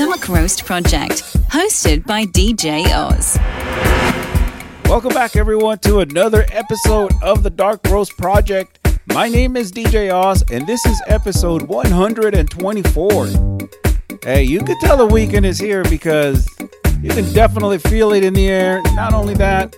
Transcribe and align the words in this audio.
Dark 0.00 0.30
Roast 0.30 0.64
Project, 0.64 1.24
hosted 1.50 2.06
by 2.06 2.24
DJ 2.24 2.86
Oz. 2.86 3.36
Welcome 4.88 5.12
back, 5.12 5.36
everyone, 5.36 5.78
to 5.80 5.98
another 5.98 6.46
episode 6.52 7.12
of 7.22 7.42
the 7.42 7.50
Dark 7.50 7.86
Roast 7.86 8.16
Project. 8.16 8.78
My 9.12 9.28
name 9.28 9.58
is 9.58 9.70
DJ 9.70 10.10
Oz, 10.10 10.42
and 10.50 10.66
this 10.66 10.86
is 10.86 11.02
episode 11.06 11.60
124. 11.64 13.26
Hey, 14.22 14.42
you 14.42 14.60
can 14.60 14.80
tell 14.80 14.96
the 14.96 15.06
weekend 15.06 15.44
is 15.44 15.58
here 15.58 15.84
because 15.84 16.48
you 17.02 17.10
can 17.10 17.30
definitely 17.34 17.76
feel 17.76 18.14
it 18.14 18.24
in 18.24 18.32
the 18.32 18.48
air. 18.48 18.80
Not 18.94 19.12
only 19.12 19.34
that, 19.34 19.76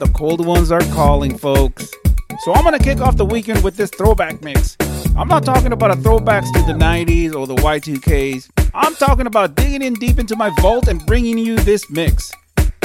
the 0.00 0.12
cold 0.16 0.44
ones 0.44 0.72
are 0.72 0.82
calling, 0.92 1.38
folks. 1.38 1.88
So 2.40 2.52
I'm 2.54 2.64
going 2.64 2.76
to 2.76 2.84
kick 2.84 3.00
off 3.00 3.16
the 3.16 3.24
weekend 3.24 3.62
with 3.62 3.76
this 3.76 3.90
throwback 3.90 4.42
mix. 4.42 4.76
I'm 5.16 5.28
not 5.28 5.44
talking 5.44 5.72
about 5.72 5.92
a 5.92 5.94
throwbacks 5.94 6.52
to 6.54 6.62
the 6.62 6.76
90s 6.76 7.36
or 7.36 7.46
the 7.46 7.54
Y2Ks. 7.54 8.59
I'm 8.74 8.94
talking 8.94 9.26
about 9.26 9.54
digging 9.54 9.82
in 9.82 9.94
deep 9.94 10.18
into 10.18 10.36
my 10.36 10.50
vault 10.60 10.88
and 10.88 11.04
bringing 11.06 11.38
you 11.38 11.56
this 11.56 11.90
mix. 11.90 12.32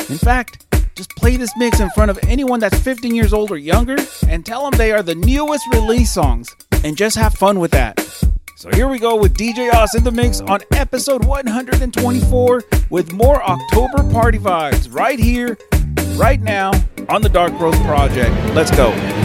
In 0.09 0.17
fact, 0.17 0.65
just 0.95 1.09
play 1.11 1.37
this 1.37 1.51
mix 1.57 1.79
in 1.79 1.89
front 1.91 2.11
of 2.11 2.19
anyone 2.27 2.59
that's 2.59 2.79
15 2.79 3.13
years 3.13 3.33
old 3.33 3.51
or 3.51 3.57
younger 3.57 3.97
and 4.27 4.45
tell 4.45 4.69
them 4.69 4.77
they 4.77 4.91
are 4.91 5.03
the 5.03 5.15
newest 5.15 5.63
release 5.73 6.13
songs 6.13 6.55
and 6.83 6.97
just 6.97 7.17
have 7.17 7.33
fun 7.33 7.59
with 7.59 7.71
that. 7.71 7.99
So 8.57 8.69
here 8.71 8.87
we 8.87 8.99
go 8.99 9.15
with 9.17 9.37
DJ 9.37 9.73
Oz 9.73 9.95
in 9.95 10.03
the 10.03 10.11
mix 10.11 10.39
on 10.41 10.61
episode 10.71 11.25
124 11.25 12.63
with 12.89 13.11
more 13.11 13.43
October 13.43 14.09
party 14.11 14.39
vibes 14.39 14.93
right 14.93 15.19
here, 15.19 15.57
right 16.15 16.39
now 16.39 16.71
on 17.09 17.21
the 17.21 17.29
Dark 17.29 17.59
Roast 17.59 17.81
Project. 17.83 18.33
Let's 18.55 18.71
go. 18.71 19.24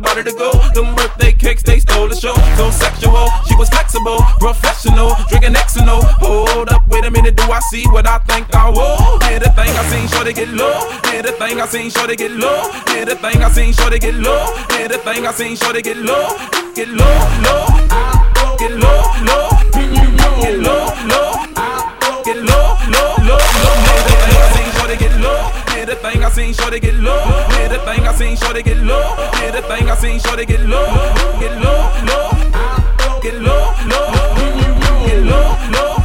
seen 0.00 0.14
sure 0.14 0.24
to 0.24 0.32
go, 0.32 0.50
them 0.74 0.94
birthday 0.94 1.32
cakes, 1.32 1.62
they 1.62 1.78
stole 1.78 2.08
the 2.08 2.14
show. 2.14 2.34
So 2.56 2.70
sexual, 2.70 3.28
she 3.46 3.54
was 3.56 3.68
flexible, 3.68 4.18
professional, 4.38 5.14
drinking 5.28 5.56
and. 5.56 6.00
Hold 6.22 6.70
up, 6.70 6.86
wait 6.88 7.04
a 7.04 7.10
minute, 7.10 7.36
do 7.36 7.44
I 7.44 7.60
see 7.70 7.84
what 7.88 8.06
I 8.06 8.18
think 8.18 8.54
I 8.54 8.70
won't? 8.70 9.22
Here 9.24 9.40
the 9.40 9.50
thing 9.50 9.70
I 9.70 9.84
seen, 9.90 10.08
shorty 10.08 10.32
get 10.32 10.48
low. 10.48 10.88
Did 11.02 11.24
the 11.24 11.32
thing 11.32 11.60
I 11.60 11.66
seen 11.66 11.90
sure 11.90 12.06
to 12.06 12.14
get 12.14 12.30
low. 12.30 12.70
Did 12.86 13.08
the 13.08 13.16
thing 13.16 13.42
I 13.42 13.50
seen 13.50 13.72
sure 13.72 13.90
to 13.90 13.98
get 13.98 14.14
low. 14.14 14.54
Here, 14.70 14.88
the 14.88 14.98
thing 14.98 15.26
I 15.26 15.32
seen 15.32 15.56
sure 15.56 15.72
to 15.72 15.82
get 15.82 15.96
low, 15.96 16.36
low. 16.88 17.66
Get 18.58 18.70
low, 18.70 19.02
low. 19.26 19.50
Get 20.40 20.58
low, 20.60 20.94
low. 21.08 21.57
The 26.02 26.10
thing 26.10 26.24
I 26.24 26.30
seen 26.30 26.54
sure 26.54 26.70
to 26.70 26.80
get 26.80 26.94
low. 26.94 27.24
Did 27.50 27.70
the 27.70 27.78
thing 27.80 28.06
I 28.06 28.14
seen 28.14 28.36
sure 28.36 28.52
to 28.52 28.62
get 28.62 28.76
low. 28.78 29.16
Did 29.32 29.54
the 29.54 29.62
thing 29.62 29.90
I 29.90 29.96
seen 29.96 30.20
sure 30.20 30.36
to 30.36 30.44
get 30.44 30.60
low. 30.60 30.86
Get 31.40 31.52
low, 31.60 31.90
low. 32.06 32.30
Get 33.22 33.34
low, 33.34 33.74
low. 33.86 34.12
Get 35.06 35.22
low, 35.24 35.56
low. 35.72 35.97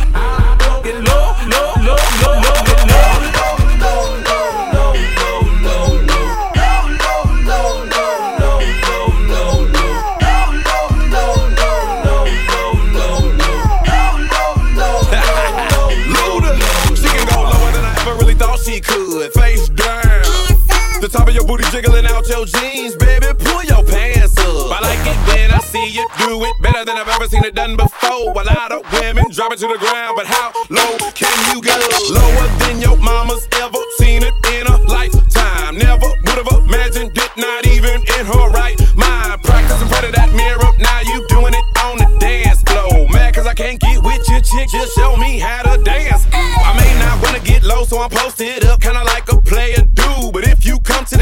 Jiggling 21.74 22.06
out 22.06 22.28
your 22.30 22.46
jeans, 22.46 22.96
baby. 22.98 23.26
Pull 23.40 23.64
your 23.64 23.84
pants 23.84 24.38
up. 24.38 24.70
I 24.70 24.80
like 24.82 25.02
it 25.10 25.18
when 25.28 25.50
I 25.50 25.58
see 25.60 25.90
you 25.90 26.06
do 26.20 26.44
it 26.44 26.54
better 26.62 26.86
than 26.86 26.98
I've 26.98 27.08
ever 27.08 27.28
seen 27.28 27.44
it 27.44 27.56
done 27.56 27.76
before. 27.76 28.30
A 28.32 28.44
lot 28.46 28.72
of 28.72 28.86
women 28.94 29.26
drop 29.32 29.52
it 29.54 29.58
to 29.60 29.68
the 29.68 29.78
ground, 29.80 30.14
but 30.16 30.28
how 30.28 30.54
low 30.70 30.98
can 31.18 31.34
you 31.50 31.62
go? 31.62 31.74
Lower 32.14 32.48
than 32.62 32.80
your 32.80 32.98
mama's 32.98 33.48
ever 33.58 33.80
seen 33.98 34.22
it 34.22 34.34
in 34.54 34.68
a 34.68 34.78
lifetime. 34.86 35.78
Never 35.78 36.06
would 36.06 36.38
have 36.38 36.52
imagined 36.62 37.18
it, 37.18 37.32
not 37.38 37.66
even 37.66 38.02
in 38.20 38.26
her 38.26 38.50
right 38.52 38.78
mind. 38.96 39.42
Practice 39.42 39.82
in 39.82 39.88
front 39.88 40.06
of 40.06 40.14
that 40.14 40.30
mirror, 40.34 40.70
now 40.78 41.00
you 41.02 41.26
doing 41.28 41.54
it 41.58 41.66
on 41.82 41.98
the 41.98 42.18
dance 42.20 42.62
floor. 42.70 43.10
Mad 43.10 43.34
cause 43.34 43.48
I 43.48 43.56
can't 43.56 43.80
get 43.80 44.04
with 44.04 44.22
your 44.30 44.42
chick, 44.42 44.70
just 44.70 44.94
show 44.94 45.18
me 45.18 45.40
how 45.40 45.64
to 45.64 45.82
dance. 45.84 46.28
I 46.32 46.72
may 46.78 46.94
not 47.00 47.18
wanna 47.24 47.40
get 47.40 47.64
low, 47.64 47.84
so 47.84 48.00
I'm 48.00 48.12
posted 48.12 48.64
up, 48.66 48.80
kinda 48.80 49.04
like 49.04 49.28
a 49.32 49.43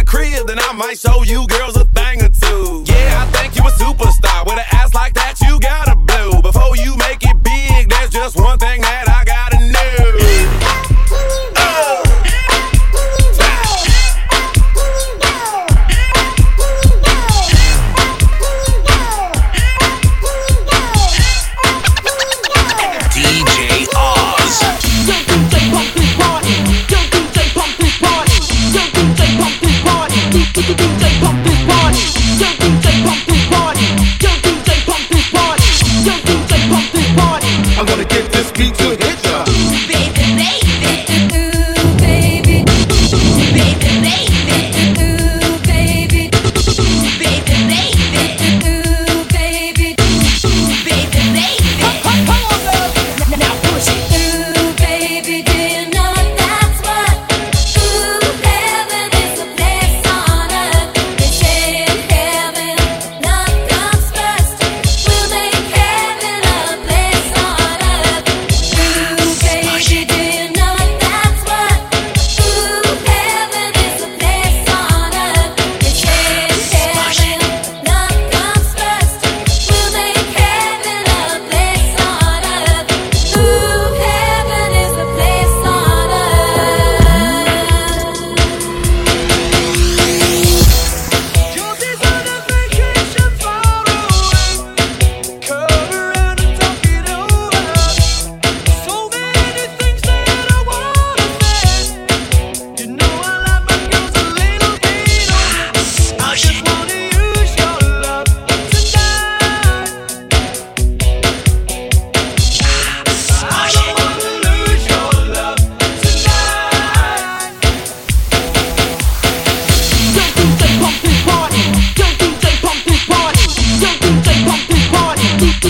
the 0.01 0.09
crib, 0.09 0.47
then 0.47 0.59
I 0.59 0.73
might 0.73 0.97
show 0.97 1.23
you 1.23 1.45
girls 1.47 1.75
a 1.75 1.85
thing 1.85 2.21
or 2.21 2.29
two. 2.29 2.83
Yeah, 2.87 3.23
I 3.23 3.31
think 3.31 3.55
you 3.55 3.63
a 3.63 3.71
superstar. 3.71 4.30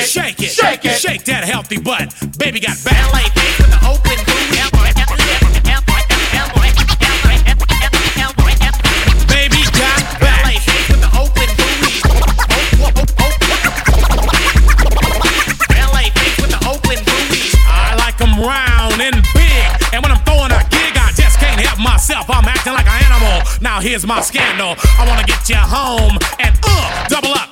shake 0.00 0.04
it, 0.04 0.06
Shake 0.08 0.40
it. 0.40 0.50
shake 0.50 0.84
it, 0.84 0.98
Shake 1.00 1.24
that 1.24 1.44
healthy 1.44 1.78
butt. 1.78 2.14
Baby 2.38 2.60
got 2.60 2.76
ballet 2.84 3.28
feet 3.36 3.56
with 3.60 3.70
the 3.70 3.80
open 3.84 4.16
Baby 9.28 9.60
got 9.76 10.00
ballet 10.20 10.56
feet 10.64 10.86
with 10.88 11.00
the 11.04 11.10
open 11.12 11.48
Ballet 15.68 16.08
feet 16.16 16.36
with 16.40 16.52
the 16.52 16.60
open. 16.68 16.98
I 17.68 17.94
like 18.00 18.16
round 18.40 19.00
and 19.00 19.16
big. 19.36 19.64
And 19.92 20.02
when 20.02 20.12
I'm 20.12 20.22
throwing 20.24 20.52
a 20.52 20.62
gig, 20.72 20.96
I 20.96 21.12
just 21.12 21.38
can't 21.38 21.60
help 21.60 21.78
myself. 21.80 22.30
I'm 22.30 22.44
acting 22.48 22.72
like 22.72 22.86
an 22.88 22.96
animal. 23.12 23.42
Now 23.60 23.80
here's 23.80 24.06
my 24.06 24.20
scandal. 24.22 24.74
I 24.98 25.04
wanna 25.06 25.24
get 25.26 25.48
you 25.48 25.56
home 25.56 26.16
and 26.40 26.56
uh, 26.64 27.06
double 27.08 27.34
up, 27.34 27.51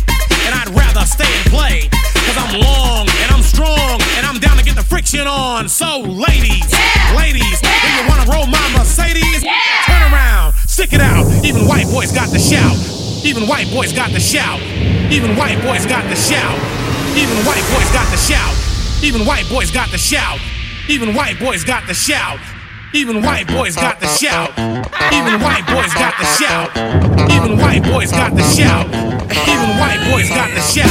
And 0.45 0.55
I'd 0.55 0.69
rather 0.73 1.05
stay 1.05 1.27
and 1.27 1.45
play, 1.49 1.89
cause 2.25 2.37
I'm 2.37 2.59
long 2.59 3.07
and 3.21 3.31
I'm 3.31 3.43
strong, 3.43 4.01
and 4.17 4.25
I'm 4.25 4.39
down 4.39 4.57
to 4.57 4.63
get 4.63 4.75
the 4.75 4.83
friction 4.83 5.27
on. 5.27 5.69
So, 5.69 5.99
ladies, 6.01 6.67
ladies, 7.15 7.57
do 7.61 7.69
you 7.69 8.03
wanna 8.09 8.29
roll 8.31 8.47
my 8.47 8.65
Mercedes? 8.77 9.43
Turn 9.85 10.03
around, 10.11 10.53
stick 10.65 10.93
it 10.93 11.01
out. 11.01 11.25
Even 11.45 11.67
white 11.67 11.87
boys 11.87 12.11
got 12.11 12.29
the 12.29 12.39
shout. 12.39 12.75
Even 13.23 13.47
white 13.47 13.69
boys 13.71 13.93
got 13.93 14.11
the 14.11 14.19
shout. 14.19 14.59
Even 15.11 15.35
white 15.37 15.61
boys 15.61 15.85
got 15.85 16.03
the 16.09 16.15
shout. 16.15 16.57
Even 17.15 17.37
white 17.45 17.63
boys 17.69 17.91
got 17.91 18.09
the 18.09 18.17
shout. 18.17 18.55
Even 19.03 19.25
white 19.25 19.47
boys 19.49 19.69
got 19.71 19.91
the 19.91 19.97
shout. 19.97 20.39
Even 20.87 21.13
white 21.13 21.39
boys 21.39 21.63
got 21.63 21.85
the 21.87 21.93
shout. 21.93 22.39
Even 22.93 23.21
white 23.21 23.47
boys 23.47 23.73
got 23.75 24.01
the 24.01 24.07
shout. 24.07 24.49
Even 24.59 25.39
white 25.39 25.65
boys 25.65 25.93
got 25.93 26.13
the 26.19 26.25
shout. 26.37 26.69
Even 27.31 27.57
white 27.57 27.81
boys 27.83 28.11
got 28.11 28.35
the 28.35 28.43
shout. 28.43 28.85
Even 28.87 29.77
white 29.79 30.05
boys 30.11 30.27
got 30.27 30.49
the 30.49 30.59
shout. 30.59 30.89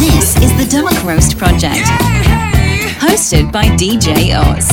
This 0.00 0.36
is 0.42 0.52
the 0.58 0.66
Dark 0.68 1.00
Roast 1.04 1.38
Project, 1.38 1.86
hosted 2.98 3.52
by 3.52 3.66
DJ 3.76 4.34
Oz. 4.34 4.72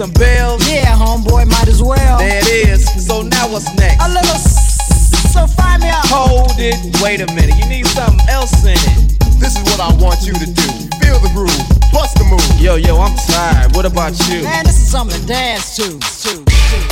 some. 0.00 0.12
Yeah, 0.64 0.96
homeboy, 0.96 1.46
might 1.46 1.68
as 1.68 1.82
well. 1.82 2.18
There 2.18 2.38
it 2.38 2.68
is. 2.68 2.88
So 3.06 3.20
now 3.20 3.52
what's 3.52 3.68
next? 3.76 4.02
A 4.02 4.08
little. 4.08 4.38
So 5.28 5.46
find 5.46 5.82
me 5.82 5.88
out. 5.88 6.06
Hold 6.08 6.56
it. 6.56 6.78
Wait 7.02 7.20
a 7.20 7.26
minute. 7.34 7.56
You 7.60 7.68
need 7.68 7.86
something 7.86 8.26
else 8.28 8.64
in 8.64 8.72
it. 8.72 9.18
This 9.38 9.56
is 9.56 9.62
what 9.64 9.80
I 9.80 9.92
want 10.02 10.24
you 10.24 10.32
to 10.32 10.46
do. 10.46 10.68
Feel 11.04 11.20
the 11.20 11.30
groove. 11.34 11.52
Bust 11.92 12.16
the 12.16 12.24
move. 12.24 12.60
Yo, 12.60 12.76
yo, 12.76 12.98
I'm 12.98 13.14
tired. 13.28 13.76
What 13.76 13.84
about 13.84 14.16
you? 14.28 14.42
Man, 14.42 14.64
this 14.64 14.80
is 14.80 14.90
something 14.90 15.20
to 15.20 15.26
dance 15.26 15.76
to. 15.76 15.98
to, 15.98 16.44
to. 16.44 16.89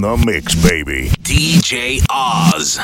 In 0.00 0.04
the 0.04 0.16
mix, 0.24 0.54
baby. 0.54 1.10
DJ 1.20 2.02
Oz. 2.08 2.78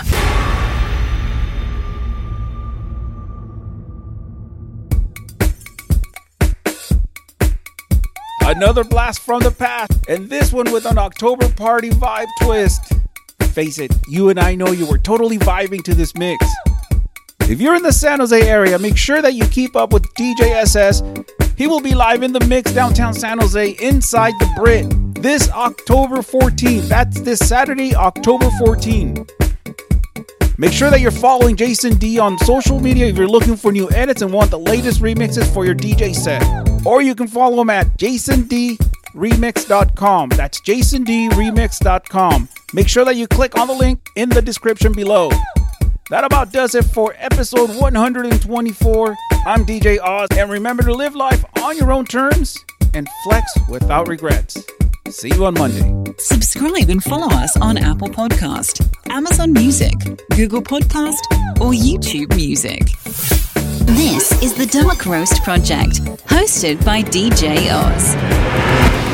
Another 8.43 8.85
blast 8.85 9.21
from 9.21 9.41
the 9.41 9.51
past, 9.51 9.93
and 10.11 10.29
this 10.29 10.53
one 10.53 10.71
with 10.71 10.85
an 10.85 10.99
October 10.99 11.49
party 11.49 11.89
vibe 11.89 12.27
twist. 12.43 12.93
Face 13.53 13.79
it, 13.79 13.97
you 14.09 14.29
and 14.29 14.39
I 14.39 14.55
know 14.55 14.73
you 14.73 14.85
were 14.85 14.99
totally 14.99 15.39
vibing 15.39 15.83
to 15.85 15.95
this 15.95 16.15
mix. 16.17 16.45
If 17.49 17.63
you're 17.63 17.77
in 17.77 17.83
the 17.83 17.93
San 17.93 18.21
Jose 18.21 18.47
area, 18.47 18.79
make 18.79 18.99
sure 18.99 19.23
that 19.23 19.33
you 19.33 19.47
keep 19.47 19.75
up 19.75 19.91
with 19.91 20.03
DJ 20.17 20.51
SS. 20.55 21.03
He 21.57 21.67
will 21.67 21.81
be 21.81 21.95
live 21.95 22.23
in 22.23 22.35
the 22.35 22.45
mix 22.45 22.75
downtown 22.75 23.15
San 23.15 23.39
Jose 23.39 23.71
inside 23.81 24.35
the 24.39 24.53
Britt 24.55 25.06
this 25.27 25.51
October 25.51 26.19
14th. 26.19 26.83
That's 26.83 27.21
this 27.21 27.41
Saturday, 27.41 27.97
October 27.97 28.47
14th. 28.47 29.29
Make 30.57 30.73
sure 30.73 30.89
that 30.89 31.01
you're 31.01 31.11
following 31.11 31.57
Jason 31.57 31.97
Dee 31.97 32.21
on 32.21 32.39
social 32.39 32.79
media 32.79 33.07
if 33.07 33.17
you're 33.17 33.27
looking 33.27 33.57
for 33.57 33.73
new 33.73 33.91
edits 33.91 34.23
and 34.23 34.33
want 34.33 34.53
the 34.53 34.59
latest 34.61 35.03
remixes 35.03 35.53
for 35.53 35.65
your 35.65 35.75
DJ 35.75 36.15
set. 36.15 36.45
Or 36.87 37.03
you 37.03 37.17
can 37.17 37.27
follow 37.27 37.63
him 37.63 37.71
at 37.71 37.89
jasondeeremix.com. 37.99 40.29
That's 40.29 40.61
jasondeeremix.com. 40.61 42.49
Make 42.73 42.89
sure 42.89 43.05
that 43.05 43.17
you 43.17 43.27
click 43.27 43.59
on 43.59 43.67
the 43.67 43.75
link 43.75 44.09
in 44.15 44.29
the 44.29 44.41
description 44.41 44.93
below. 44.93 45.31
That 46.09 46.23
about 46.23 46.53
does 46.53 46.77
it 46.77 46.85
for 46.85 47.17
episode 47.19 47.71
124. 47.71 49.17
I'm 49.45 49.67
DJ 49.67 49.99
Oz, 49.99 50.29
and 50.39 50.53
remember 50.53 50.85
to 50.85 50.95
live 50.95 51.17
life 51.17 51.45
on 51.65 51.77
your 51.77 51.91
own 51.91 52.05
terms 52.05 52.65
and 52.95 53.09
flex 53.25 53.53
without 53.69 54.07
regrets. 54.07 54.65
See 55.11 55.29
you 55.35 55.45
on 55.47 55.55
Monday. 55.55 56.13
Subscribe 56.19 56.89
and 56.91 57.03
follow 57.03 57.29
us 57.29 57.57
on 57.59 57.79
Apple 57.79 58.09
Podcast, 58.09 58.87
Amazon 59.11 59.53
Music, 59.53 59.93
Google 60.31 60.63
Podcast, 60.63 61.21
or 61.61 61.73
YouTube 61.73 62.35
Music. 62.35 62.83
This 63.97 64.43
is 64.43 64.55
the 64.55 64.67
Dark 64.67 65.07
Roast 65.07 65.43
Project, 65.45 66.03
hosted 66.27 66.85
by 66.85 67.03
DJ 67.03 67.71
Oz. 67.73 69.06